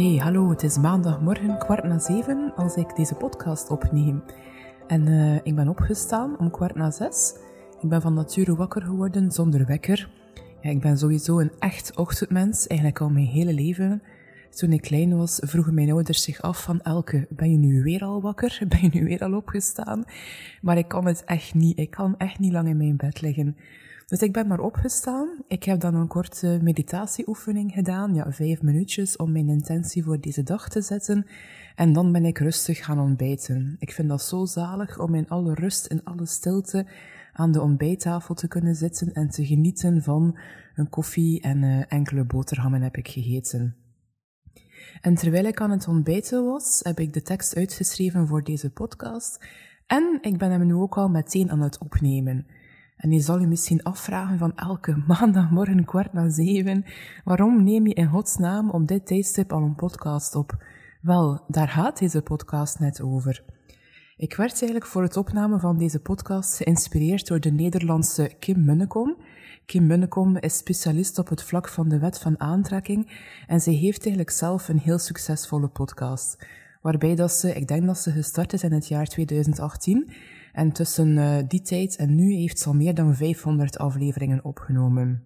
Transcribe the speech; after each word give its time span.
Hey, 0.00 0.16
hallo, 0.16 0.50
het 0.50 0.62
is 0.62 0.78
maandagmorgen 0.78 1.58
kwart 1.58 1.84
na 1.84 1.98
zeven 1.98 2.52
als 2.56 2.76
ik 2.76 2.96
deze 2.96 3.14
podcast 3.14 3.70
opneem. 3.70 4.22
En 4.86 5.06
uh, 5.06 5.34
ik 5.42 5.54
ben 5.54 5.68
opgestaan 5.68 6.38
om 6.38 6.50
kwart 6.50 6.74
na 6.74 6.90
zes. 6.90 7.34
Ik 7.80 7.88
ben 7.88 8.02
van 8.02 8.14
nature 8.14 8.56
wakker 8.56 8.82
geworden 8.82 9.30
zonder 9.30 9.66
wekker. 9.66 10.10
Ik 10.60 10.80
ben 10.80 10.98
sowieso 10.98 11.38
een 11.38 11.52
echt 11.58 11.96
ochtendmens, 11.96 12.66
eigenlijk 12.66 13.00
al 13.00 13.10
mijn 13.10 13.26
hele 13.26 13.52
leven. 13.52 14.02
Toen 14.50 14.72
ik 14.72 14.80
klein 14.80 15.16
was, 15.16 15.40
vroegen 15.42 15.74
mijn 15.74 15.92
ouders 15.92 16.22
zich 16.22 16.42
af 16.42 16.62
van 16.62 16.80
Elke, 16.80 17.26
ben 17.30 17.50
je 17.50 17.58
nu 17.58 17.82
weer 17.82 18.02
al 18.02 18.20
wakker? 18.20 18.58
Ben 18.68 18.82
je 18.82 18.90
nu 18.92 19.04
weer 19.04 19.20
al 19.20 19.34
opgestaan? 19.34 20.04
Maar 20.60 20.78
ik 20.78 20.88
kan 20.88 21.06
het 21.06 21.24
echt 21.24 21.54
niet. 21.54 21.78
Ik 21.78 21.90
kan 21.90 22.14
echt 22.18 22.38
niet 22.38 22.52
lang 22.52 22.68
in 22.68 22.76
mijn 22.76 22.96
bed 22.96 23.20
liggen. 23.20 23.56
Dus 24.10 24.20
ik 24.20 24.32
ben 24.32 24.46
maar 24.46 24.60
opgestaan. 24.60 25.28
Ik 25.48 25.64
heb 25.64 25.80
dan 25.80 25.94
een 25.94 26.06
korte 26.06 26.58
meditatieoefening 26.62 27.72
gedaan, 27.72 28.14
ja, 28.14 28.32
vijf 28.32 28.62
minuutjes 28.62 29.16
om 29.16 29.32
mijn 29.32 29.48
intentie 29.48 30.04
voor 30.04 30.20
deze 30.20 30.42
dag 30.42 30.68
te 30.68 30.82
zetten. 30.82 31.26
En 31.74 31.92
dan 31.92 32.12
ben 32.12 32.24
ik 32.24 32.38
rustig 32.38 32.84
gaan 32.84 33.00
ontbijten. 33.00 33.76
Ik 33.78 33.92
vind 33.92 34.08
dat 34.08 34.22
zo 34.22 34.44
zalig 34.44 34.98
om 34.98 35.14
in 35.14 35.28
alle 35.28 35.54
rust, 35.54 35.86
in 35.86 36.04
alle 36.04 36.26
stilte 36.26 36.86
aan 37.32 37.52
de 37.52 37.60
ontbijttafel 37.60 38.34
te 38.34 38.48
kunnen 38.48 38.74
zitten 38.74 39.12
en 39.12 39.28
te 39.28 39.46
genieten 39.46 40.02
van 40.02 40.38
een 40.74 40.88
koffie 40.88 41.40
en 41.40 41.62
uh, 41.62 41.82
enkele 41.88 42.24
boterhammen 42.24 42.82
heb 42.82 42.96
ik 42.96 43.08
gegeten. 43.08 43.76
En 45.00 45.14
terwijl 45.14 45.44
ik 45.44 45.60
aan 45.60 45.70
het 45.70 45.88
ontbijten 45.88 46.44
was, 46.44 46.80
heb 46.82 47.00
ik 47.00 47.12
de 47.12 47.22
tekst 47.22 47.56
uitgeschreven 47.56 48.26
voor 48.26 48.42
deze 48.42 48.70
podcast. 48.70 49.44
En 49.86 50.18
ik 50.20 50.38
ben 50.38 50.50
hem 50.50 50.66
nu 50.66 50.74
ook 50.74 50.96
al 50.96 51.08
meteen 51.08 51.50
aan 51.50 51.60
het 51.60 51.78
opnemen. 51.78 52.46
En 53.00 53.10
je 53.10 53.20
zal 53.20 53.40
je 53.40 53.46
misschien 53.46 53.82
afvragen 53.82 54.38
van 54.38 54.56
elke 54.56 55.02
maandagmorgen 55.06 55.84
kwart 55.84 56.12
na 56.12 56.30
zeven, 56.30 56.84
waarom 57.24 57.64
neem 57.64 57.86
je 57.86 57.94
in 57.94 58.06
godsnaam 58.06 58.70
op 58.70 58.88
dit 58.88 59.06
tijdstip 59.06 59.52
al 59.52 59.62
een 59.62 59.74
podcast 59.74 60.34
op? 60.34 60.64
Wel, 61.00 61.44
daar 61.48 61.68
gaat 61.68 61.98
deze 61.98 62.22
podcast 62.22 62.78
net 62.78 63.02
over. 63.02 63.44
Ik 64.16 64.34
werd 64.34 64.50
eigenlijk 64.50 64.86
voor 64.86 65.02
het 65.02 65.16
opnemen 65.16 65.60
van 65.60 65.78
deze 65.78 66.00
podcast 66.00 66.56
geïnspireerd 66.56 67.26
door 67.26 67.40
de 67.40 67.50
Nederlandse 67.50 68.34
Kim 68.38 68.64
Munnekom. 68.64 69.16
Kim 69.66 69.86
Munnekom 69.86 70.36
is 70.36 70.56
specialist 70.56 71.18
op 71.18 71.28
het 71.28 71.42
vlak 71.42 71.68
van 71.68 71.88
de 71.88 71.98
wet 71.98 72.18
van 72.18 72.40
aantrekking 72.40 73.10
en 73.46 73.60
zij 73.60 73.72
heeft 73.72 74.00
eigenlijk 74.04 74.36
zelf 74.36 74.68
een 74.68 74.78
heel 74.78 74.98
succesvolle 74.98 75.68
podcast. 75.68 76.46
Waarbij 76.82 77.14
dat 77.14 77.32
ze, 77.32 77.54
ik 77.54 77.68
denk 77.68 77.86
dat 77.86 77.98
ze 77.98 78.10
gestart 78.10 78.52
is 78.52 78.62
in 78.62 78.72
het 78.72 78.88
jaar 78.88 79.06
2018 79.06 80.10
en 80.52 80.72
tussen 80.72 81.08
uh, 81.08 81.38
die 81.48 81.62
tijd 81.62 81.96
en 81.96 82.14
nu 82.14 82.32
heeft 82.32 82.58
ze 82.58 82.66
al 82.66 82.74
meer 82.74 82.94
dan 82.94 83.14
500 83.14 83.78
afleveringen 83.78 84.44
opgenomen. 84.44 85.24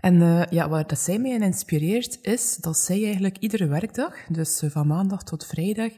En 0.00 0.14
uh, 0.14 0.44
ja, 0.44 0.68
waar 0.68 0.86
dat 0.86 0.98
zij 0.98 1.18
mij 1.18 1.30
in 1.30 1.42
inspireert, 1.42 2.18
is 2.22 2.56
dat 2.56 2.76
zij 2.76 3.04
eigenlijk 3.04 3.38
iedere 3.38 3.66
werkdag, 3.66 4.26
dus 4.28 4.62
uh, 4.62 4.70
van 4.70 4.86
maandag 4.86 5.22
tot 5.22 5.46
vrijdag, 5.46 5.92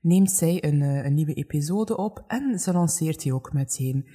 neemt 0.00 0.30
zij 0.30 0.64
een, 0.64 0.80
een 0.80 1.14
nieuwe 1.14 1.34
episode 1.34 1.96
op 1.96 2.24
en 2.26 2.58
ze 2.58 2.72
lanceert 2.72 3.22
die 3.22 3.34
ook 3.34 3.52
meteen. 3.52 4.08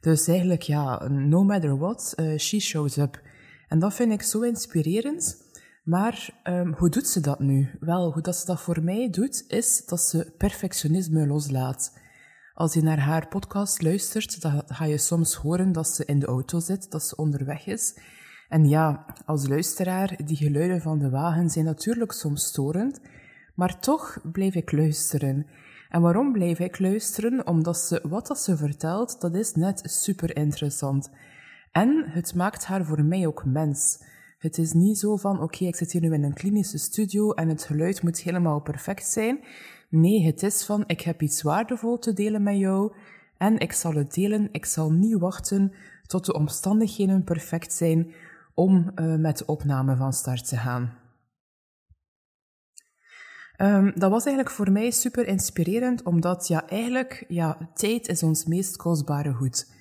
Dus 0.00 0.28
eigenlijk, 0.28 0.62
ja, 0.62 1.08
no 1.08 1.44
matter 1.44 1.78
what, 1.78 2.14
she 2.36 2.60
shows 2.60 2.96
up. 2.96 3.22
En 3.68 3.78
dat 3.78 3.94
vind 3.94 4.12
ik 4.12 4.22
zo 4.22 4.40
inspirerend. 4.40 5.46
Maar 5.88 6.40
um, 6.44 6.74
hoe 6.74 6.88
doet 6.88 7.06
ze 7.06 7.20
dat 7.20 7.40
nu? 7.40 7.70
Wel, 7.80 8.12
hoe 8.12 8.22
dat 8.22 8.36
ze 8.36 8.46
dat 8.46 8.60
voor 8.60 8.82
mij 8.82 9.10
doet, 9.10 9.44
is 9.48 9.86
dat 9.86 10.00
ze 10.00 10.32
perfectionisme 10.38 11.26
loslaat. 11.26 11.98
Als 12.58 12.74
je 12.74 12.82
naar 12.82 12.98
haar 12.98 13.28
podcast 13.28 13.82
luistert, 13.82 14.40
dan 14.40 14.62
ga 14.66 14.84
je 14.84 14.98
soms 14.98 15.34
horen 15.34 15.72
dat 15.72 15.88
ze 15.88 16.04
in 16.04 16.18
de 16.18 16.26
auto 16.26 16.60
zit, 16.60 16.90
dat 16.90 17.02
ze 17.02 17.16
onderweg 17.16 17.66
is. 17.66 17.98
En 18.48 18.68
ja, 18.68 19.06
als 19.24 19.48
luisteraar, 19.48 20.16
die 20.24 20.36
geluiden 20.36 20.80
van 20.80 20.98
de 20.98 21.10
wagen 21.10 21.50
zijn 21.50 21.64
natuurlijk 21.64 22.12
soms 22.12 22.44
storend, 22.44 23.00
maar 23.54 23.80
toch 23.80 24.18
blijf 24.32 24.54
ik 24.54 24.72
luisteren. 24.72 25.46
En 25.88 26.00
waarom 26.00 26.32
blijf 26.32 26.58
ik 26.58 26.78
luisteren? 26.78 27.46
Omdat 27.46 27.78
ze, 27.78 28.00
wat 28.08 28.26
dat 28.26 28.38
ze 28.38 28.56
vertelt, 28.56 29.20
dat 29.20 29.34
is 29.34 29.54
net 29.54 29.80
super 29.84 30.36
interessant. 30.36 31.10
En 31.72 32.04
het 32.08 32.34
maakt 32.34 32.64
haar 32.64 32.84
voor 32.84 33.04
mij 33.04 33.26
ook 33.26 33.44
mens. 33.44 34.04
Het 34.38 34.58
is 34.58 34.72
niet 34.72 34.98
zo 34.98 35.16
van, 35.16 35.40
oké, 35.42 35.64
ik 35.64 35.76
zit 35.76 35.92
hier 35.92 36.00
nu 36.00 36.12
in 36.12 36.24
een 36.24 36.34
klinische 36.34 36.78
studio 36.78 37.32
en 37.32 37.48
het 37.48 37.62
geluid 37.62 38.02
moet 38.02 38.20
helemaal 38.20 38.60
perfect 38.60 39.06
zijn. 39.06 39.40
Nee, 39.88 40.26
het 40.26 40.42
is 40.42 40.64
van 40.64 40.84
ik 40.86 41.00
heb 41.00 41.22
iets 41.22 41.42
waardevol 41.42 41.98
te 41.98 42.12
delen 42.12 42.42
met 42.42 42.56
jou 42.56 42.92
en 43.36 43.58
ik 43.58 43.72
zal 43.72 43.94
het 43.94 44.14
delen. 44.14 44.48
Ik 44.52 44.64
zal 44.64 44.90
niet 44.90 45.18
wachten 45.18 45.72
tot 46.06 46.24
de 46.24 46.32
omstandigheden 46.32 47.24
perfect 47.24 47.72
zijn 47.72 48.14
om 48.54 48.90
uh, 48.94 49.14
met 49.14 49.38
de 49.38 49.46
opname 49.46 49.96
van 49.96 50.12
start 50.12 50.48
te 50.48 50.56
gaan. 50.56 50.98
Um, 53.60 53.92
dat 53.94 54.10
was 54.10 54.24
eigenlijk 54.24 54.56
voor 54.56 54.72
mij 54.72 54.90
super 54.90 55.26
inspirerend, 55.26 56.02
omdat 56.02 56.48
ja, 56.48 56.68
eigenlijk, 56.68 57.24
ja, 57.28 57.70
tijd 57.74 58.08
is 58.08 58.22
ons 58.22 58.44
meest 58.44 58.76
kostbare 58.76 59.32
goed. 59.32 59.72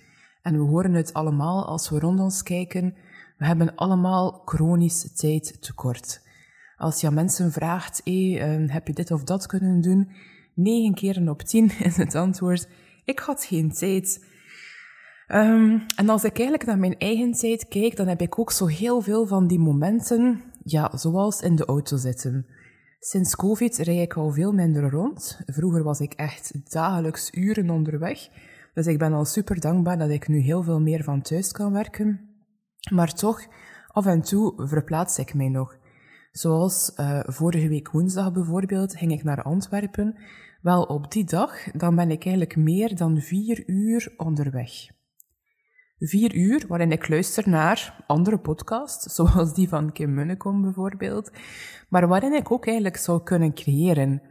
En 0.41 0.53
we 0.53 0.63
horen 0.63 0.93
het 0.93 1.13
allemaal 1.13 1.65
als 1.65 1.89
we 1.89 1.99
rond 1.99 2.19
ons 2.19 2.43
kijken. 2.43 2.95
We 3.37 3.45
hebben 3.45 3.75
allemaal 3.75 4.41
chronisch 4.45 5.13
tijdtekort. 5.15 6.21
Als 6.77 7.01
je 7.01 7.07
aan 7.07 7.13
mensen 7.13 7.51
vraagt, 7.51 8.01
hey, 8.03 8.67
heb 8.67 8.87
je 8.87 8.93
dit 8.93 9.11
of 9.11 9.23
dat 9.23 9.45
kunnen 9.45 9.81
doen? 9.81 10.09
Negen 10.53 10.93
keer 10.93 11.29
op 11.29 11.41
tien 11.41 11.71
is 11.89 11.97
het 11.97 12.15
antwoord, 12.15 12.67
ik 13.05 13.19
had 13.19 13.43
geen 13.43 13.71
tijd. 13.71 14.25
Um, 15.27 15.85
en 15.95 16.09
als 16.09 16.23
ik 16.23 16.37
eigenlijk 16.37 16.65
naar 16.65 16.77
mijn 16.77 16.97
eigen 16.97 17.31
tijd 17.31 17.67
kijk, 17.67 17.95
dan 17.95 18.07
heb 18.07 18.21
ik 18.21 18.39
ook 18.39 18.51
zo 18.51 18.65
heel 18.65 19.01
veel 19.01 19.25
van 19.25 19.47
die 19.47 19.59
momenten, 19.59 20.43
ja, 20.63 20.91
zoals 20.97 21.41
in 21.41 21.55
de 21.55 21.65
auto 21.65 21.97
zitten. 21.97 22.45
Sinds 22.99 23.35
COVID 23.35 23.77
rij 23.77 24.01
ik 24.01 24.13
al 24.13 24.31
veel 24.31 24.51
minder 24.51 24.89
rond. 24.89 25.39
Vroeger 25.45 25.83
was 25.83 25.99
ik 25.99 26.13
echt 26.13 26.71
dagelijks 26.71 27.33
uren 27.33 27.69
onderweg. 27.69 28.27
Dus 28.73 28.87
ik 28.87 28.97
ben 28.97 29.13
al 29.13 29.25
super 29.25 29.59
dankbaar 29.59 29.97
dat 29.97 30.09
ik 30.09 30.27
nu 30.27 30.39
heel 30.39 30.63
veel 30.63 30.79
meer 30.79 31.03
van 31.03 31.21
thuis 31.21 31.51
kan 31.51 31.71
werken. 31.73 32.29
Maar 32.91 33.13
toch, 33.13 33.47
af 33.87 34.05
en 34.05 34.21
toe 34.21 34.53
verplaats 34.67 35.17
ik 35.17 35.33
mij 35.33 35.49
nog. 35.49 35.77
Zoals 36.37 36.91
uh, 36.99 37.19
vorige 37.23 37.67
week 37.67 37.91
woensdag 37.91 38.31
bijvoorbeeld 38.31 38.95
ging 38.95 39.11
ik 39.11 39.23
naar 39.23 39.43
Antwerpen. 39.43 40.15
Wel, 40.61 40.83
op 40.83 41.11
die 41.11 41.23
dag 41.23 41.71
dan 41.71 41.95
ben 41.95 42.11
ik 42.11 42.25
eigenlijk 42.25 42.55
meer 42.55 42.95
dan 42.95 43.21
vier 43.21 43.63
uur 43.65 44.13
onderweg. 44.17 44.71
Vier 45.97 46.35
uur 46.35 46.65
waarin 46.67 46.91
ik 46.91 47.07
luister 47.07 47.49
naar 47.49 48.03
andere 48.07 48.39
podcasts, 48.39 49.03
zoals 49.15 49.53
die 49.53 49.69
van 49.69 49.91
Kim 49.91 50.13
Munnekom 50.13 50.61
bijvoorbeeld, 50.61 51.31
maar 51.89 52.07
waarin 52.07 52.33
ik 52.33 52.51
ook 52.51 52.65
eigenlijk 52.65 52.97
zou 52.97 53.23
kunnen 53.23 53.53
creëren. 53.53 54.21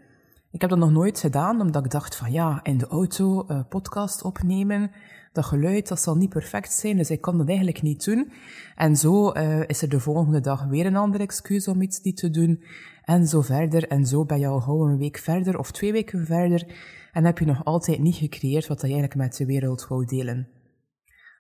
Ik 0.57 0.63
heb 0.63 0.71
dat 0.71 0.81
nog 0.81 0.91
nooit 0.91 1.21
gedaan, 1.21 1.61
omdat 1.61 1.85
ik 1.85 1.91
dacht 1.91 2.17
van 2.17 2.33
ja, 2.33 2.61
in 2.63 2.79
de 2.79 2.87
auto 2.87 3.47
uh, 3.49 3.61
podcast 3.69 4.23
opnemen, 4.23 4.91
dat 5.33 5.45
geluid, 5.45 5.89
dat 5.89 6.01
zal 6.01 6.17
niet 6.17 6.29
perfect 6.29 6.73
zijn, 6.73 6.97
dus 6.97 7.11
ik 7.11 7.21
kan 7.21 7.39
dat 7.39 7.49
eigenlijk 7.49 7.83
niet 7.83 8.05
doen. 8.05 8.33
En 8.77 8.97
zo 8.97 9.33
uh, 9.33 9.69
is 9.69 9.83
er 9.83 9.89
de 9.89 10.01
volgende 10.01 10.41
dag 10.41 10.67
weer 10.67 10.87
een 10.87 10.97
ander 10.97 11.21
excuus 11.21 11.69
om 11.69 11.83
iets 11.83 12.01
niet 12.01 12.17
te 12.17 12.31
doen. 12.31 12.63
En 13.05 13.27
zo 13.27 13.41
verder. 13.41 13.89
En 13.89 14.07
zo 14.07 14.25
ben 14.25 14.39
je 14.39 14.47
al 14.47 14.61
gauw 14.61 14.87
een 14.87 14.99
week 14.99 15.19
verder 15.19 15.59
of 15.59 15.71
twee 15.71 15.93
weken 15.93 16.27
verder. 16.27 16.67
En 17.13 17.25
heb 17.25 17.39
je 17.39 17.45
nog 17.45 17.65
altijd 17.65 17.99
niet 17.99 18.17
gecreëerd 18.17 18.67
wat 18.67 18.81
je 18.81 18.87
eigenlijk 18.87 19.15
met 19.15 19.37
de 19.37 19.47
wereld 19.47 19.87
wou 19.89 20.05
delen. 20.05 20.56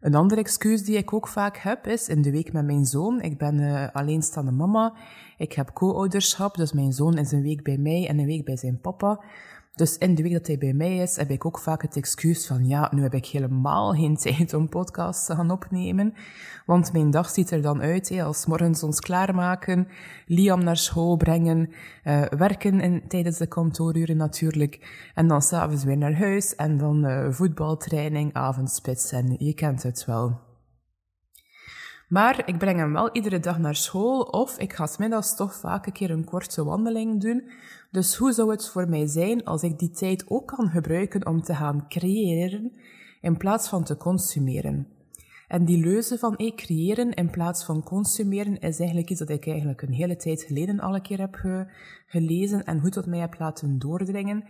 Een 0.00 0.14
ander 0.14 0.38
excuus 0.38 0.84
die 0.84 0.96
ik 0.96 1.12
ook 1.12 1.28
vaak 1.28 1.56
heb 1.56 1.86
is 1.86 2.08
in 2.08 2.22
de 2.22 2.30
week 2.30 2.52
met 2.52 2.64
mijn 2.64 2.84
zoon. 2.84 3.20
Ik 3.20 3.38
ben 3.38 3.58
uh, 3.58 3.88
alleenstaande 3.92 4.50
mama. 4.50 4.94
Ik 5.38 5.52
heb 5.52 5.70
co-ouderschap, 5.72 6.54
dus 6.54 6.72
mijn 6.72 6.92
zoon 6.92 7.18
is 7.18 7.32
een 7.32 7.42
week 7.42 7.62
bij 7.62 7.76
mij 7.76 8.08
en 8.08 8.18
een 8.18 8.26
week 8.26 8.44
bij 8.44 8.56
zijn 8.56 8.80
papa. 8.80 9.20
Dus 9.76 9.98
in 9.98 10.14
de 10.14 10.22
week 10.22 10.32
dat 10.32 10.46
hij 10.46 10.58
bij 10.58 10.72
mij 10.72 10.96
is, 10.96 11.16
heb 11.16 11.30
ik 11.30 11.44
ook 11.44 11.58
vaak 11.58 11.82
het 11.82 11.96
excuus 11.96 12.46
van, 12.46 12.66
ja, 12.66 12.90
nu 12.94 13.02
heb 13.02 13.14
ik 13.14 13.26
helemaal 13.26 13.92
geen 13.92 14.16
tijd 14.26 14.54
om 14.54 14.68
podcasts 14.68 15.26
te 15.26 15.34
gaan 15.34 15.50
opnemen. 15.50 16.14
Want 16.66 16.92
mijn 16.92 17.10
dag 17.10 17.30
ziet 17.30 17.50
er 17.50 17.62
dan 17.62 17.82
uit, 17.82 18.08
hè, 18.08 18.22
als 18.22 18.46
morgens 18.46 18.82
ons 18.82 19.00
klaarmaken, 19.00 19.88
Liam 20.26 20.64
naar 20.64 20.76
school 20.76 21.16
brengen, 21.16 21.70
uh, 22.04 22.22
werken 22.22 22.80
in, 22.80 23.02
tijdens 23.08 23.38
de 23.38 23.46
kantooruren 23.46 24.16
natuurlijk, 24.16 25.08
en 25.14 25.28
dan 25.28 25.42
s'avonds 25.42 25.84
weer 25.84 25.96
naar 25.96 26.18
huis, 26.18 26.54
en 26.54 26.78
dan 26.78 27.06
uh, 27.06 27.30
voetbaltraining, 27.30 28.34
avondspits, 28.34 29.12
en 29.12 29.36
je 29.38 29.54
kent 29.54 29.82
het 29.82 30.04
wel. 30.04 30.45
Maar 32.08 32.48
ik 32.48 32.58
breng 32.58 32.78
hem 32.78 32.92
wel 32.92 33.10
iedere 33.12 33.40
dag 33.40 33.58
naar 33.58 33.76
school 33.76 34.20
of 34.20 34.58
ik 34.58 34.72
ga 34.72 34.86
smiddags 34.86 35.36
toch 35.36 35.54
vaak 35.54 35.86
een 35.86 35.92
keer 35.92 36.10
een 36.10 36.24
korte 36.24 36.64
wandeling 36.64 37.20
doen. 37.20 37.50
Dus 37.90 38.16
hoe 38.16 38.32
zou 38.32 38.50
het 38.50 38.68
voor 38.68 38.88
mij 38.88 39.06
zijn 39.06 39.44
als 39.44 39.62
ik 39.62 39.78
die 39.78 39.90
tijd 39.90 40.24
ook 40.28 40.46
kan 40.46 40.68
gebruiken 40.68 41.26
om 41.26 41.42
te 41.42 41.54
gaan 41.54 41.88
creëren 41.88 42.72
in 43.20 43.36
plaats 43.36 43.68
van 43.68 43.84
te 43.84 43.96
consumeren? 43.96 44.88
En 45.48 45.64
die 45.64 45.84
leuze 45.84 46.18
van 46.18 46.38
ik 46.38 46.56
creëren 46.56 47.14
in 47.14 47.30
plaats 47.30 47.64
van 47.64 47.82
consumeren 47.82 48.58
is 48.58 48.78
eigenlijk 48.78 49.10
iets 49.10 49.20
dat 49.20 49.28
ik 49.28 49.46
eigenlijk 49.46 49.82
een 49.82 49.92
hele 49.92 50.16
tijd 50.16 50.42
geleden 50.42 50.80
al 50.80 50.94
een 50.94 51.02
keer 51.02 51.18
heb 51.18 51.66
gelezen 52.06 52.64
en 52.64 52.80
goed 52.80 52.92
tot 52.92 53.06
mij 53.06 53.18
heb 53.18 53.38
laten 53.38 53.78
doordringen. 53.78 54.44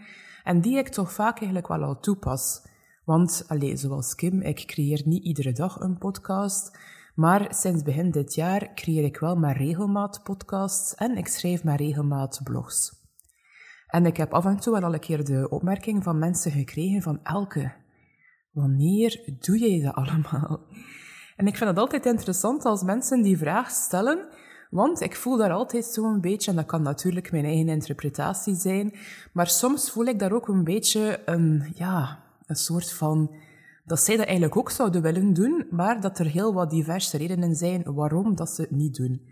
En 0.45 0.61
die 0.61 0.79
ik 0.79 0.89
toch 0.89 1.13
vaak 1.13 1.37
eigenlijk 1.37 1.69
wel 1.69 1.83
al 1.83 2.01
toepas. 2.01 2.63
Want, 3.05 3.45
allez, 3.47 3.81
zoals 3.81 4.15
Kim, 4.15 4.41
ik 4.41 4.67
creëer 4.67 5.03
niet 5.05 5.25
iedere 5.25 5.53
dag 5.53 5.81
een 5.81 5.99
podcast. 5.99 6.79
Maar 7.17 7.55
sinds 7.55 7.83
begin 7.83 8.11
dit 8.11 8.35
jaar 8.35 8.75
creëer 8.75 9.05
ik 9.05 9.19
wel 9.19 9.37
maar 9.37 9.57
regelmaat 9.57 10.21
podcasts 10.23 10.95
en 10.95 11.17
ik 11.17 11.29
schrijf 11.29 11.65
maar 11.65 11.77
regelmaat 11.77 12.41
blogs. 12.45 12.93
En 13.87 14.07
ik 14.07 14.17
heb 14.17 14.35
af 14.35 14.45
en 14.45 14.57
toe 14.57 14.73
wel 14.73 14.83
al 14.83 14.95
een 14.95 15.01
keer 15.01 15.25
de 15.25 15.49
opmerking 15.49 16.03
van 16.03 16.19
mensen 16.19 16.51
gekregen 16.51 17.03
van 17.03 17.21
Elke, 17.23 17.73
wanneer 18.51 19.37
doe 19.41 19.59
je 19.59 19.83
dat 19.83 19.95
allemaal? 19.95 20.61
En 21.37 21.47
ik 21.47 21.57
vind 21.57 21.71
het 21.71 21.79
altijd 21.79 22.07
interessant 22.07 22.65
als 22.65 22.83
mensen 22.83 23.23
die 23.23 23.39
vraag 23.39 23.71
stellen, 23.71 24.29
want 24.71 25.01
ik 25.01 25.17
voel 25.17 25.37
daar 25.37 25.53
altijd 25.53 25.85
zo'n 25.85 26.21
beetje, 26.21 26.51
en 26.51 26.57
dat 26.57 26.67
kan 26.67 26.83
natuurlijk 26.83 27.31
mijn 27.31 27.45
eigen 27.45 27.69
interpretatie 27.69 28.55
zijn, 28.55 28.95
maar 29.33 29.47
soms 29.47 29.91
voel 29.91 30.05
ik 30.05 30.19
daar 30.19 30.33
ook 30.33 30.49
een 30.49 30.65
beetje 30.65 31.23
een, 31.25 31.73
ja, 31.75 32.25
een 32.47 32.57
soort 32.57 32.93
van 32.93 33.35
dat 33.87 34.01
zij 34.01 34.17
dat 34.17 34.27
eigenlijk 34.27 34.57
ook 34.57 34.71
zouden 34.71 35.03
willen 35.03 35.33
doen, 35.33 35.67
maar 35.71 36.01
dat 36.01 36.19
er 36.19 36.27
heel 36.27 36.55
wat 36.55 36.71
diverse 36.71 37.17
redenen 37.17 37.55
zijn 37.55 37.95
waarom 37.95 38.37
dat 38.37 38.51
ze 38.51 38.63
het 38.63 38.71
niet 38.71 38.95
doen. 38.95 39.23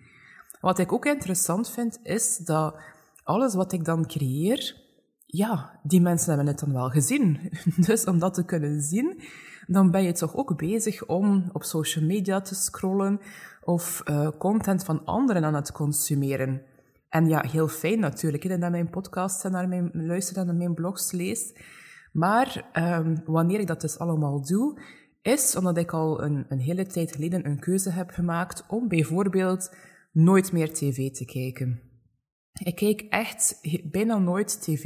Wat 0.61 0.79
ik 0.79 0.93
ook 0.93 1.07
interessant 1.07 1.71
vind, 1.71 1.99
is 2.03 2.37
dat 2.37 2.77
alles 3.23 3.55
wat 3.55 3.73
ik 3.73 3.85
dan 3.85 4.07
creëer, 4.07 4.83
ja, 5.27 5.81
die 5.83 6.01
mensen 6.01 6.29
hebben 6.29 6.47
het 6.47 6.59
dan 6.59 6.73
wel 6.73 6.89
gezien. 6.89 7.53
Dus 7.87 8.05
om 8.05 8.19
dat 8.19 8.35
te 8.35 8.45
kunnen 8.45 8.81
zien, 8.81 9.23
dan 9.67 9.91
ben 9.91 10.03
je 10.03 10.13
toch 10.13 10.35
ook 10.35 10.57
bezig 10.57 11.07
om 11.07 11.51
op 11.53 11.65
social 11.65 12.05
media 12.05 12.41
te 12.41 12.55
scrollen 12.55 13.21
of 13.63 14.03
uh, 14.05 14.29
content 14.39 14.85
van 14.85 15.05
anderen 15.05 15.45
aan 15.45 15.55
het 15.55 15.73
consumeren. 15.73 16.63
En 17.09 17.29
ja, 17.29 17.45
heel 17.51 17.69
fijn 17.69 18.01
natuurlijk, 18.01 18.61
dat 18.61 18.71
mijn 18.71 18.91
podcast 18.91 19.45
en 19.45 19.51
naar 19.51 19.69
mijn, 19.69 19.91
luistert 19.93 20.37
en 20.37 20.47
naar 20.47 20.55
mijn 20.55 20.75
blogs 20.75 21.13
leest. 21.13 21.59
Maar 22.15 22.71
um, 22.99 23.23
wanneer 23.25 23.61
ik 23.61 23.67
dat 23.67 23.81
dus 23.81 23.99
allemaal 23.99 24.45
doe, 24.45 24.81
is 25.23 25.57
omdat 25.57 25.77
ik 25.77 25.93
al 25.93 26.23
een, 26.23 26.47
een 26.49 26.61
hele 26.61 26.87
tijd 26.87 27.13
geleden 27.13 27.47
een 27.47 27.59
keuze 27.59 27.91
heb 27.91 28.11
gemaakt 28.11 28.65
om 28.69 28.89
bijvoorbeeld 28.89 29.77
nooit 30.13 30.53
meer 30.53 30.73
tv 30.73 31.11
te 31.11 31.25
kijken. 31.25 31.81
Ik 32.53 32.75
kijk 32.75 33.01
echt 33.01 33.61
bijna 33.91 34.19
nooit 34.19 34.63
tv. 34.63 34.85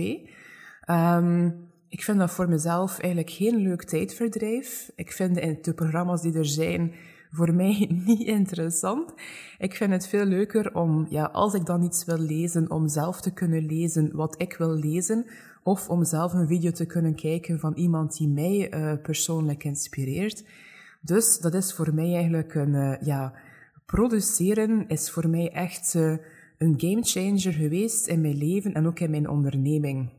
Um, 0.90 1.68
ik 1.88 2.02
vind 2.02 2.18
dat 2.18 2.30
voor 2.30 2.48
mezelf 2.48 2.98
eigenlijk 2.98 3.32
geen 3.32 3.56
leuk 3.56 3.84
tijdverdrijf. 3.84 4.90
Ik 4.94 5.12
vind 5.12 5.34
de, 5.34 5.58
de 5.62 5.74
programma's 5.74 6.22
die 6.22 6.34
er 6.34 6.46
zijn 6.46 6.94
voor 7.30 7.54
mij 7.54 7.90
niet 8.06 8.26
interessant. 8.26 9.14
Ik 9.58 9.74
vind 9.74 9.92
het 9.92 10.08
veel 10.08 10.24
leuker 10.24 10.74
om, 10.74 11.06
ja, 11.10 11.24
als 11.24 11.54
ik 11.54 11.66
dan 11.66 11.82
iets 11.82 12.04
wil 12.04 12.18
lezen, 12.18 12.70
om 12.70 12.88
zelf 12.88 13.20
te 13.20 13.32
kunnen 13.32 13.66
lezen 13.66 14.16
wat 14.16 14.40
ik 14.40 14.56
wil 14.56 14.74
lezen, 14.74 15.26
of 15.68 15.88
om 15.88 16.04
zelf 16.04 16.32
een 16.32 16.46
video 16.46 16.70
te 16.70 16.86
kunnen 16.86 17.14
kijken 17.14 17.58
van 17.58 17.74
iemand 17.74 18.16
die 18.16 18.28
mij 18.28 18.74
uh, 18.74 19.02
persoonlijk 19.02 19.64
inspireert. 19.64 20.44
Dus 21.00 21.38
dat 21.38 21.54
is 21.54 21.74
voor 21.74 21.94
mij 21.94 22.14
eigenlijk 22.14 22.54
een, 22.54 22.74
uh, 22.74 23.00
ja, 23.00 23.34
produceren 23.86 24.88
is 24.88 25.10
voor 25.10 25.28
mij 25.28 25.52
echt 25.52 25.94
uh, 25.94 26.16
een 26.58 26.74
gamechanger 26.76 27.52
geweest 27.52 28.06
in 28.06 28.20
mijn 28.20 28.36
leven 28.36 28.74
en 28.74 28.86
ook 28.86 29.00
in 29.00 29.10
mijn 29.10 29.28
onderneming. 29.28 30.10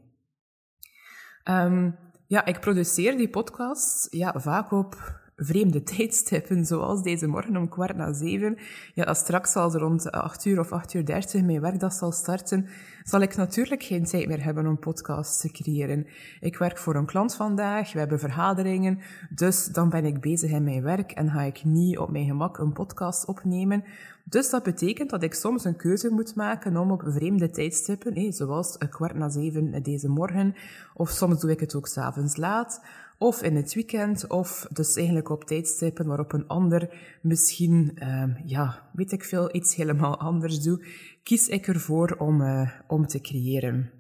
Um, 1.44 1.96
ja, 2.28 2.46
ik 2.46 2.60
produceer 2.60 3.18
die 3.18 3.30
podcasts 3.30 4.08
ja, 4.10 4.34
vaak 4.40 4.72
op 4.72 5.20
vreemde 5.40 5.84
tijdstippen, 5.96 6.66
zoals 6.66 7.04
deze 7.04 7.28
morgen 7.28 7.58
om 7.58 7.70
kwart 7.70 7.96
na 7.96 8.14
zeven. 8.14 8.58
Ja, 8.94 9.04
als 9.04 9.18
straks 9.18 9.56
als 9.56 9.74
rond 9.74 10.12
acht 10.12 10.46
uur 10.46 10.60
of 10.60 10.72
acht 10.72 10.94
uur 10.94 11.06
dertig 11.06 11.44
mijn 11.44 11.62
werkdag 11.62 11.94
zal 11.94 12.12
starten, 12.12 12.68
zal 13.04 13.22
ik 13.22 13.36
natuurlijk 13.36 13.84
geen 13.84 14.06
tijd 14.06 14.28
meer 14.28 14.44
hebben 14.44 14.68
om 14.68 14.80
podcasts 14.80 15.42
te 15.42 15.52
creëren. 15.52 16.08
Ik 16.40 16.58
werk 16.58 16.78
voor 16.78 16.96
een 16.96 17.06
klant 17.06 17.36
vandaag, 17.36 17.94
we 17.94 18.00
hebben 18.00 18.20
vergaderingen, 18.20 19.00
dus 19.30 19.66
dan 19.66 19.90
ben 19.90 20.06
ik 20.06 20.22
bezig 20.22 20.52
in 20.52 20.64
mijn 20.64 20.84
werk 20.84 21.12
en 21.12 21.30
ga 21.30 21.42
ik 21.42 21.64
niet 21.64 21.98
op 21.98 22.12
mijn 22.12 22.26
gemak 22.26 22.58
een 22.58 22.74
podcast 22.74 23.26
opnemen. 23.26 23.84
Dus 24.24 24.50
dat 24.50 24.64
betekent 24.64 25.10
dat 25.10 25.24
ik 25.24 25.34
soms 25.34 25.64
een 25.64 25.76
keuze 25.76 26.10
moet 26.10 26.36
maken 26.36 26.78
om 26.78 26.92
op 26.92 27.04
vreemde 27.06 27.50
tijdstippen, 27.50 28.34
zoals 28.34 28.78
kwart 28.78 29.16
na 29.16 29.30
zeven 29.30 29.84
deze 29.84 30.10
morgen, 30.10 30.56
of 30.94 31.10
soms 31.10 31.40
doe 31.40 31.52
ik 31.52 31.60
het 31.60 31.76
ook 31.76 31.88
s'avonds 31.88 32.36
laat, 32.36 32.82
of 33.20 33.42
in 33.42 33.56
het 33.56 33.74
weekend, 33.74 34.28
of 34.28 34.68
dus 34.70 34.96
eigenlijk 34.96 35.30
op 35.30 35.44
tijdstippen 35.44 36.08
waarop 36.08 36.34
een 36.34 36.48
ander 36.48 36.90
misschien, 37.22 37.98
uh, 38.04 38.36
ja, 38.46 38.90
weet 38.94 39.12
ik 39.12 39.24
veel, 39.24 39.56
iets 39.56 39.76
helemaal 39.76 40.20
anders 40.30 40.60
doet, 40.60 40.86
kies 41.24 41.48
ik 41.48 41.68
ervoor 41.68 42.16
om, 42.18 42.42
uh, 42.42 42.70
om 42.88 43.08
te 43.08 43.22
creëren. 43.22 43.92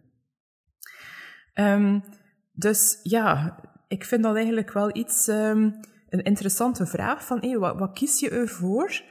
Um, 1.53 2.03
dus 2.51 2.99
ja, 3.03 3.59
ik 3.87 4.05
vind 4.05 4.23
dat 4.23 4.35
eigenlijk 4.35 4.73
wel 4.73 4.95
iets, 4.95 5.27
um, 5.27 5.79
een 6.09 6.23
interessante 6.23 6.85
vraag 6.85 7.25
van, 7.25 7.39
hey, 7.39 7.57
wat 7.57 7.93
kies 7.93 8.19
je 8.19 8.29
ervoor 8.29 9.01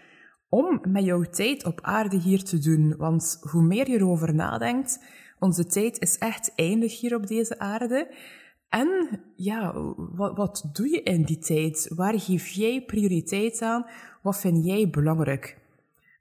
om 0.49 0.81
met 0.89 1.05
jouw 1.05 1.23
tijd 1.23 1.65
op 1.65 1.81
aarde 1.81 2.17
hier 2.17 2.45
te 2.45 2.59
doen? 2.59 2.97
Want 2.97 3.39
hoe 3.51 3.63
meer 3.63 3.91
je 3.91 3.97
erover 3.97 4.35
nadenkt, 4.35 5.05
onze 5.39 5.67
tijd 5.67 6.01
is 6.01 6.19
echt 6.19 6.53
eindig 6.55 7.01
hier 7.01 7.15
op 7.15 7.27
deze 7.27 7.59
aarde. 7.59 8.15
En 8.69 9.21
ja, 9.37 9.73
wat, 9.97 10.37
wat 10.37 10.71
doe 10.73 10.89
je 10.89 11.03
in 11.03 11.23
die 11.23 11.39
tijd? 11.39 11.91
Waar 11.95 12.21
geef 12.21 12.49
jij 12.49 12.83
prioriteit 12.83 13.63
aan? 13.63 13.87
Wat 14.23 14.41
vind 14.41 14.65
jij 14.65 14.91
belangrijk? 14.91 15.57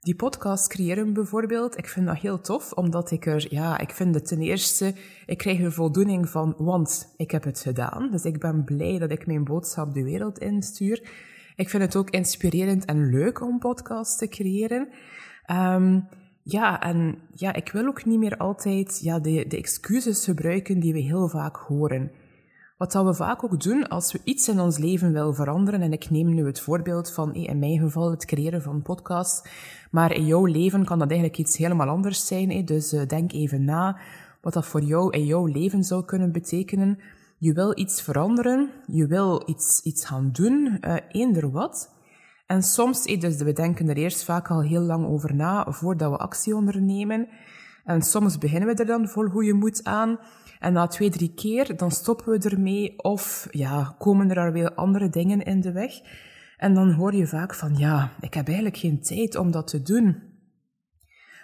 Die 0.00 0.16
podcast 0.16 0.68
creëren 0.68 1.12
bijvoorbeeld, 1.12 1.78
ik 1.78 1.88
vind 1.88 2.06
dat 2.06 2.18
heel 2.18 2.40
tof, 2.40 2.72
omdat 2.72 3.10
ik 3.10 3.26
er, 3.26 3.46
ja, 3.50 3.78
ik 3.78 3.90
vind 3.90 4.14
het 4.14 4.26
ten 4.26 4.40
eerste, 4.40 4.94
ik 5.26 5.38
krijg 5.38 5.60
er 5.60 5.72
voldoening 5.72 6.28
van, 6.28 6.54
want 6.58 7.14
ik 7.16 7.30
heb 7.30 7.44
het 7.44 7.60
gedaan. 7.60 8.10
Dus 8.10 8.24
ik 8.24 8.38
ben 8.38 8.64
blij 8.64 8.98
dat 8.98 9.10
ik 9.10 9.26
mijn 9.26 9.44
boodschap 9.44 9.94
de 9.94 10.02
wereld 10.02 10.38
instuur. 10.38 11.10
Ik 11.56 11.68
vind 11.68 11.82
het 11.82 11.96
ook 11.96 12.10
inspirerend 12.10 12.84
en 12.84 13.10
leuk 13.10 13.40
om 13.40 13.58
podcasts 13.58 14.18
te 14.18 14.28
creëren. 14.28 14.88
Um, 15.50 16.08
ja, 16.42 16.80
en 16.80 17.18
ja, 17.34 17.52
ik 17.52 17.72
wil 17.72 17.86
ook 17.86 18.04
niet 18.04 18.18
meer 18.18 18.36
altijd 18.36 19.00
ja, 19.02 19.18
de, 19.18 19.44
de 19.48 19.56
excuses 19.56 20.24
gebruiken 20.24 20.80
die 20.80 20.92
we 20.92 21.00
heel 21.00 21.28
vaak 21.28 21.56
horen. 21.56 22.10
Wat 22.78 22.92
we 22.92 23.14
vaak 23.14 23.44
ook 23.44 23.60
doen 23.60 23.88
als 23.88 24.12
we 24.12 24.20
iets 24.24 24.48
in 24.48 24.60
ons 24.60 24.78
leven 24.78 25.12
willen 25.12 25.34
veranderen, 25.34 25.82
en 25.82 25.92
ik 25.92 26.10
neem 26.10 26.34
nu 26.34 26.46
het 26.46 26.60
voorbeeld 26.60 27.12
van 27.12 27.34
in 27.34 27.58
mijn 27.58 27.78
geval 27.78 28.10
het 28.10 28.24
creëren 28.24 28.62
van 28.62 28.82
podcasts, 28.82 29.48
maar 29.90 30.12
in 30.12 30.26
jouw 30.26 30.44
leven 30.44 30.84
kan 30.84 30.98
dat 30.98 31.08
eigenlijk 31.08 31.38
iets 31.38 31.56
helemaal 31.56 31.88
anders 31.88 32.26
zijn. 32.26 32.64
Dus 32.64 32.92
eh, 32.92 33.06
denk 33.06 33.32
even 33.32 33.64
na 33.64 33.98
wat 34.40 34.52
dat 34.52 34.66
voor 34.66 34.82
jou 34.82 35.10
in 35.12 35.24
jouw 35.24 35.46
leven 35.46 35.84
zou 35.84 36.04
kunnen 36.04 36.32
betekenen. 36.32 36.98
Je 37.38 37.52
wil 37.52 37.78
iets 37.78 38.02
veranderen, 38.02 38.70
je 38.86 39.06
wil 39.06 39.42
iets, 39.46 39.80
iets 39.82 40.04
gaan 40.04 40.30
doen, 40.32 40.78
eender 41.08 41.50
wat. 41.50 41.90
En 42.46 42.62
soms, 42.62 43.02
dus 43.02 43.36
we 43.36 43.52
denken 43.52 43.88
er 43.88 43.96
eerst 43.96 44.24
vaak 44.24 44.50
al 44.50 44.62
heel 44.62 44.82
lang 44.82 45.06
over 45.06 45.34
na 45.34 45.72
voordat 45.72 46.10
we 46.10 46.16
actie 46.16 46.54
ondernemen. 46.54 47.28
En 47.84 48.02
soms 48.02 48.38
beginnen 48.38 48.68
we 48.68 48.74
er 48.74 48.86
dan 48.86 49.08
vol 49.08 49.28
goede 49.28 49.52
moed 49.52 49.84
aan. 49.84 50.18
En 50.58 50.72
na 50.72 50.86
twee, 50.86 51.10
drie 51.10 51.34
keer, 51.34 51.76
dan 51.76 51.90
stoppen 51.90 52.32
we 52.32 52.48
ermee 52.48 52.98
of 53.02 53.48
ja, 53.50 53.94
komen 53.98 54.30
er 54.30 54.38
alweer 54.38 54.74
andere 54.74 55.08
dingen 55.08 55.42
in 55.42 55.60
de 55.60 55.72
weg. 55.72 55.92
En 56.56 56.74
dan 56.74 56.92
hoor 56.92 57.14
je 57.14 57.26
vaak 57.26 57.54
van, 57.54 57.76
ja, 57.76 58.12
ik 58.20 58.34
heb 58.34 58.46
eigenlijk 58.46 58.76
geen 58.76 59.00
tijd 59.00 59.36
om 59.36 59.50
dat 59.50 59.66
te 59.66 59.82
doen. 59.82 60.22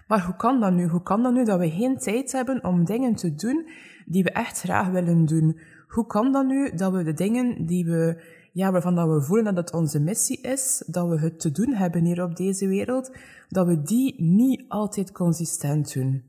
Maar 0.07 0.25
hoe 0.25 0.37
kan 0.37 0.61
dat 0.61 0.73
nu? 0.73 0.87
Hoe 0.87 1.03
kan 1.03 1.23
dat 1.23 1.33
nu 1.33 1.45
dat 1.45 1.59
we 1.59 1.71
geen 1.71 1.99
tijd 1.99 2.33
hebben 2.33 2.65
om 2.65 2.85
dingen 2.85 3.15
te 3.15 3.35
doen 3.35 3.69
die 4.07 4.23
we 4.23 4.31
echt 4.31 4.61
graag 4.61 4.89
willen 4.89 5.25
doen? 5.25 5.61
Hoe 5.89 6.07
kan 6.07 6.33
dat 6.33 6.47
nu 6.47 6.75
dat 6.75 6.93
we 6.93 7.03
de 7.03 7.13
dingen 7.13 7.67
die 7.67 7.85
we, 7.85 8.23
ja, 8.53 8.73
waarvan 8.73 8.95
dat 8.95 9.09
we 9.09 9.23
voelen 9.23 9.55
dat 9.55 9.57
het 9.57 9.73
onze 9.75 10.01
missie 10.01 10.41
is, 10.41 10.85
dat 10.87 11.09
we 11.09 11.19
het 11.19 11.41
te 11.41 11.51
doen 11.51 11.75
hebben 11.75 12.05
hier 12.05 12.23
op 12.23 12.37
deze 12.37 12.69
wereld, 12.69 13.17
dat 13.49 13.67
we 13.67 13.83
die 13.83 14.23
niet 14.23 14.65
altijd 14.69 15.13
consistent 15.13 15.95
doen? 15.95 16.23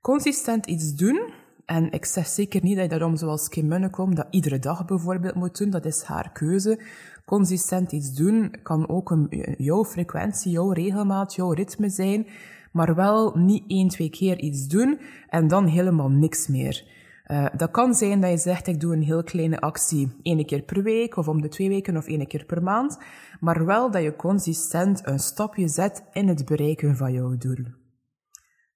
Consistent 0.00 0.66
iets 0.66 0.94
doen, 0.94 1.32
En 1.68 1.90
ik 1.92 2.04
zeg 2.04 2.26
zeker 2.26 2.62
niet 2.62 2.74
dat 2.74 2.84
je 2.84 2.90
daarom 2.90 3.16
zoals 3.16 3.48
Kim 3.48 3.66
Munnekom 3.66 4.14
dat 4.14 4.26
iedere 4.30 4.58
dag 4.58 4.84
bijvoorbeeld 4.84 5.34
moet 5.34 5.58
doen. 5.58 5.70
Dat 5.70 5.84
is 5.84 6.02
haar 6.02 6.32
keuze. 6.32 6.80
Consistent 7.24 7.92
iets 7.92 8.14
doen 8.14 8.54
kan 8.62 8.88
ook 8.88 9.10
een, 9.10 9.54
jouw 9.58 9.84
frequentie, 9.84 10.52
jouw 10.52 10.72
regelmaat, 10.72 11.34
jouw 11.34 11.52
ritme 11.52 11.88
zijn. 11.88 12.26
Maar 12.72 12.94
wel 12.94 13.36
niet 13.36 13.64
één, 13.66 13.88
twee 13.88 14.10
keer 14.10 14.38
iets 14.38 14.66
doen 14.66 15.00
en 15.28 15.48
dan 15.48 15.66
helemaal 15.66 16.08
niks 16.08 16.46
meer. 16.46 16.84
Uh, 17.26 17.46
dat 17.56 17.70
kan 17.70 17.94
zijn 17.94 18.20
dat 18.20 18.30
je 18.30 18.38
zegt, 18.38 18.66
ik 18.66 18.80
doe 18.80 18.92
een 18.92 19.02
heel 19.02 19.22
kleine 19.22 19.60
actie 19.60 20.12
één 20.22 20.46
keer 20.46 20.62
per 20.62 20.82
week 20.82 21.16
of 21.16 21.28
om 21.28 21.42
de 21.42 21.48
twee 21.48 21.68
weken 21.68 21.96
of 21.96 22.06
één 22.06 22.26
keer 22.26 22.44
per 22.44 22.62
maand. 22.62 22.98
Maar 23.40 23.64
wel 23.64 23.90
dat 23.90 24.02
je 24.02 24.16
consistent 24.16 25.06
een 25.06 25.18
stapje 25.18 25.68
zet 25.68 26.02
in 26.12 26.28
het 26.28 26.44
bereiken 26.44 26.96
van 26.96 27.12
jouw 27.12 27.36
doel. 27.36 27.64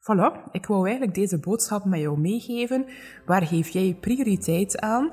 Voilà, 0.03 0.33
ik 0.53 0.67
wou 0.67 0.85
eigenlijk 0.85 1.15
deze 1.15 1.39
boodschap 1.39 1.85
met 1.85 2.01
jou 2.01 2.19
meegeven. 2.19 2.87
Waar 3.27 3.47
geef 3.47 3.69
jij 3.69 3.97
prioriteit 4.01 4.81
aan? 4.81 5.11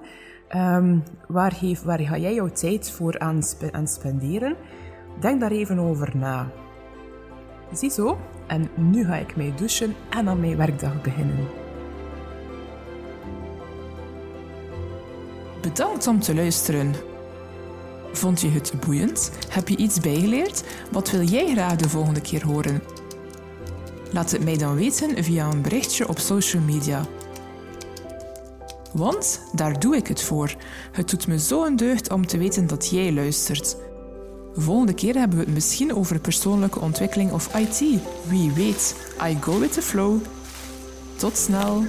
Um, 0.55 1.03
waar, 1.27 1.51
geef, 1.51 1.81
waar 1.81 1.99
ga 1.99 2.17
jij 2.17 2.33
jouw 2.33 2.49
tijd 2.49 2.91
voor 2.91 3.19
aan 3.19 3.87
spenderen? 3.87 4.55
Denk 5.19 5.39
daar 5.39 5.51
even 5.51 5.79
over 5.79 6.17
na. 6.17 6.51
Ziezo, 7.73 8.17
en 8.47 8.69
nu 8.75 9.05
ga 9.05 9.15
ik 9.15 9.35
mij 9.35 9.53
douchen 9.55 9.95
en 10.09 10.27
aan 10.27 10.39
mijn 10.39 10.57
werkdag 10.57 11.01
beginnen. 11.01 11.47
Bedankt 15.61 16.07
om 16.07 16.19
te 16.19 16.35
luisteren. 16.35 16.93
Vond 18.11 18.41
je 18.41 18.49
het 18.49 18.73
boeiend? 18.85 19.31
Heb 19.49 19.67
je 19.67 19.77
iets 19.77 19.99
bijgeleerd? 19.99 20.63
Wat 20.91 21.11
wil 21.11 21.21
jij 21.21 21.51
graag 21.51 21.75
de 21.75 21.89
volgende 21.89 22.21
keer 22.21 22.45
horen? 22.45 22.98
Laat 24.11 24.31
het 24.31 24.43
mij 24.43 24.57
dan 24.57 24.75
weten 24.75 25.23
via 25.23 25.51
een 25.51 25.61
berichtje 25.61 26.07
op 26.07 26.19
social 26.19 26.61
media. 26.61 27.05
Want 28.91 29.41
daar 29.53 29.79
doe 29.79 29.95
ik 29.95 30.07
het 30.07 30.21
voor. 30.21 30.55
Het 30.91 31.09
doet 31.09 31.27
me 31.27 31.39
zo 31.39 31.65
een 31.65 31.75
deugd 31.75 32.11
om 32.11 32.27
te 32.27 32.37
weten 32.37 32.67
dat 32.67 32.89
jij 32.89 33.13
luistert. 33.13 33.77
Volgende 34.55 34.93
keer 34.93 35.15
hebben 35.15 35.37
we 35.37 35.43
het 35.43 35.53
misschien 35.53 35.95
over 35.95 36.19
persoonlijke 36.19 36.79
ontwikkeling 36.79 37.31
of 37.31 37.55
IT. 37.55 37.79
Wie 38.27 38.51
weet, 38.51 38.95
I 39.23 39.37
go 39.41 39.59
with 39.59 39.73
the 39.73 39.81
flow. 39.81 40.17
Tot 41.15 41.37
snel! 41.37 41.83